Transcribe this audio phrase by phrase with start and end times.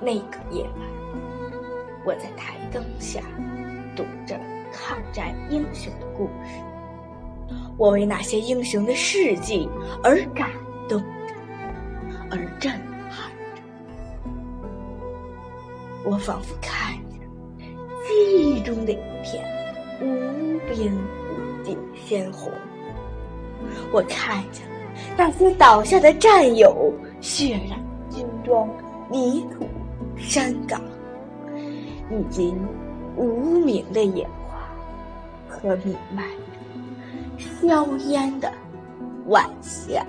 [0.00, 0.72] 那个夜晚，
[2.04, 3.20] 我在台灯下
[3.96, 4.38] 读着
[4.72, 6.60] 抗战英雄的故事，
[7.78, 9.68] 我为那些英雄的事迹
[10.02, 10.50] 而感
[10.88, 11.02] 动，
[12.30, 12.70] 而震
[13.10, 13.62] 撼着。
[16.04, 17.16] 我仿佛看着
[18.06, 19.44] 记忆中的一片
[20.00, 22.52] 无边无际的鲜红，
[23.90, 24.76] 我看见了
[25.16, 27.80] 那些倒下的战友，血染
[28.10, 28.68] 军装，
[29.10, 29.66] 泥土。
[30.26, 30.80] 山岗，
[32.10, 32.52] 以及
[33.16, 34.68] 无名的野花
[35.48, 36.24] 和弥漫
[37.38, 38.52] 硝烟的
[39.28, 40.04] 晚霞。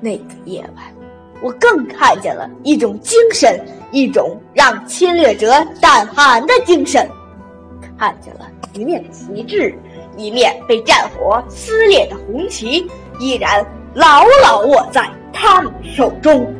[0.00, 0.84] 那个夜晚，
[1.42, 7.06] 我更看见了一种精神，一种让侵略者胆寒的精神。
[7.98, 9.78] 看见了一面旗帜，
[10.16, 12.86] 一面被战火撕裂的红旗，
[13.20, 16.55] 依然牢牢握在他们手中。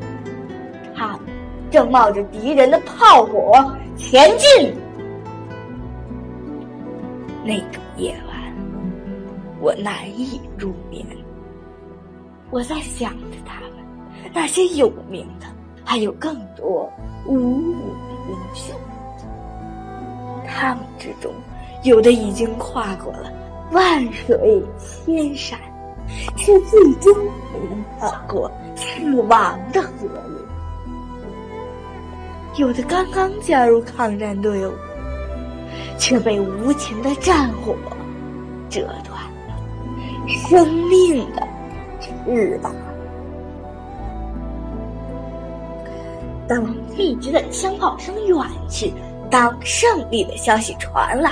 [1.71, 3.53] 正冒着敌人的炮火
[3.97, 4.75] 前进。
[7.45, 8.37] 那个夜晚，
[9.61, 11.05] 我难以入眠。
[12.51, 13.71] 我在想着他们，
[14.33, 15.47] 那些有名的，
[15.85, 16.91] 还有更多
[17.27, 18.75] 无名的英雄。
[20.47, 21.33] 他们之中，
[21.83, 23.33] 有的已经跨过了
[23.73, 25.59] 万水千山，
[26.37, 27.13] 却最终
[27.53, 29.91] 没能跨过死亡的河
[30.29, 30.36] 流。
[32.57, 34.73] 有的刚刚加入抗战队伍，
[35.99, 37.77] 却被无情的战火
[38.71, 39.55] 折断了
[40.27, 41.47] 生命的
[42.01, 42.75] 翅膀。
[46.49, 46.65] 当
[46.97, 48.39] 密集的枪炮声远
[48.71, 48.91] 去，
[49.31, 51.31] 当胜利的消息传来，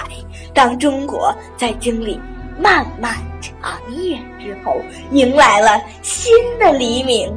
[0.53, 2.21] 当中国在经历
[2.61, 4.77] 漫漫长夜之后，
[5.11, 7.35] 迎来了新的黎明，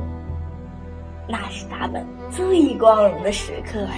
[1.27, 2.05] 那是他们。
[2.29, 3.93] 最光荣的时刻呀！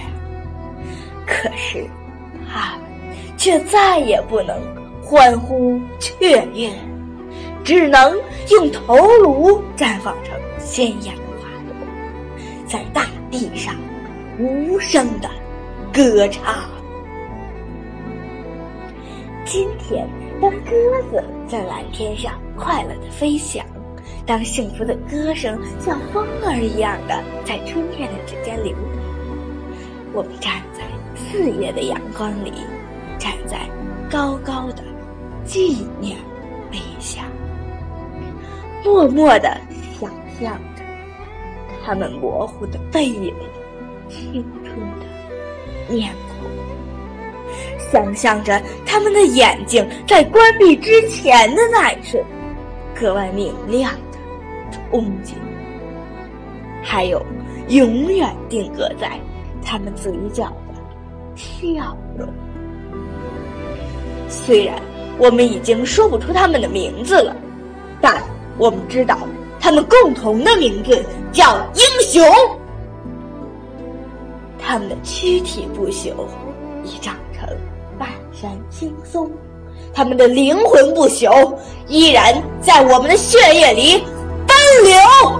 [1.26, 1.86] 可是，
[2.48, 2.86] 他们
[3.36, 4.56] 却再也不能
[5.02, 6.70] 欢呼雀跃，
[7.64, 8.16] 只能
[8.50, 11.74] 用头颅绽放成鲜艳的花朵，
[12.66, 13.74] 在大地上
[14.38, 15.28] 无声的
[15.92, 16.54] 歌唱。
[19.44, 20.08] 今天，
[20.40, 20.70] 当鸽
[21.10, 23.64] 子在蓝天上快乐的飞翔。
[24.30, 30.84] 当幸福的歌声像风儿一样的在春天的指尖流淌，我们站在
[31.16, 32.52] 四月的阳光里，
[33.18, 33.58] 站在
[34.08, 34.84] 高高的
[35.44, 36.16] 纪念
[36.70, 37.22] 碑下，
[38.84, 39.60] 默默的
[39.98, 40.08] 想
[40.38, 40.84] 象着
[41.84, 43.34] 他们模糊的背影、
[44.08, 47.50] 青春的面孔，
[47.90, 52.24] 想象着他们的眼睛在关闭之前的那一瞬
[52.94, 53.92] 格外明亮。
[54.70, 55.34] 憧憬，
[56.82, 57.20] 还有
[57.68, 59.18] 永远定格在
[59.64, 60.44] 他们嘴角
[60.74, 60.80] 的
[61.36, 62.28] 笑容。
[64.28, 64.80] 虽然
[65.18, 67.36] 我们已经说不出他们的名字了，
[68.00, 68.22] 但
[68.58, 69.18] 我们知道
[69.58, 72.24] 他们共同的名字叫英雄。
[74.58, 76.12] 他们的躯体不朽，
[76.84, 77.48] 已长成
[77.98, 79.26] 半山青松；
[79.92, 81.52] 他们的灵魂不朽，
[81.88, 84.04] 依然在我们的血液里。
[84.84, 85.39] 流。